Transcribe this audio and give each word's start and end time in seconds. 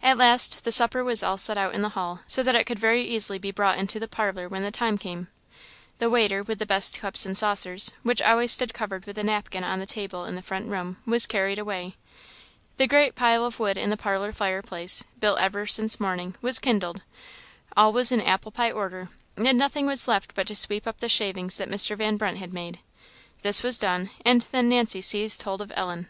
At 0.00 0.18
last 0.18 0.62
the 0.62 0.70
supper 0.70 1.02
was 1.02 1.20
all 1.20 1.36
set 1.36 1.58
out 1.58 1.74
in 1.74 1.82
the 1.82 1.88
hall, 1.98 2.20
so 2.28 2.44
that 2.44 2.54
it 2.54 2.62
could 2.62 2.78
very 2.78 3.02
easily 3.04 3.40
be 3.40 3.50
brought 3.50 3.76
into 3.76 3.98
the 3.98 4.06
parlour 4.06 4.48
when 4.48 4.62
the 4.62 4.70
time 4.70 4.96
came; 4.96 5.26
the 5.98 6.08
waiter, 6.08 6.44
with 6.44 6.60
the 6.60 6.64
best 6.64 7.00
cups 7.00 7.26
and 7.26 7.36
saucers, 7.36 7.90
which 8.04 8.22
always 8.22 8.52
stood 8.52 8.72
covered 8.72 9.04
with 9.04 9.18
a 9.18 9.24
napkin 9.24 9.64
on 9.64 9.80
the 9.80 9.84
table 9.84 10.26
in 10.26 10.36
the 10.36 10.42
front 10.42 10.68
room, 10.68 10.98
was 11.04 11.26
carried 11.26 11.58
away; 11.58 11.96
the 12.76 12.86
great 12.86 13.16
pile 13.16 13.44
of 13.44 13.58
wood 13.58 13.76
in 13.76 13.90
the 13.90 13.96
parlour 13.96 14.30
fire 14.30 14.62
place, 14.62 15.02
built 15.18 15.40
ever 15.40 15.66
since 15.66 15.98
morning, 15.98 16.36
was 16.40 16.60
kindled; 16.60 17.02
all 17.76 17.92
was 17.92 18.12
in 18.12 18.20
apple 18.20 18.52
pie 18.52 18.70
order, 18.70 19.08
and 19.36 19.58
nothing 19.58 19.88
was 19.88 20.06
left 20.06 20.36
but 20.36 20.46
to 20.46 20.54
sweep 20.54 20.86
up 20.86 20.98
the 21.00 21.08
shavings 21.08 21.56
that 21.56 21.68
Mr. 21.68 21.96
Van 21.96 22.16
Brunt 22.16 22.38
had 22.38 22.52
made. 22.54 22.78
This 23.42 23.64
was 23.64 23.76
done; 23.76 24.10
and 24.24 24.42
then 24.52 24.68
Nancy 24.68 25.00
seized 25.00 25.42
hold 25.42 25.60
of 25.60 25.72
Ellen. 25.74 26.08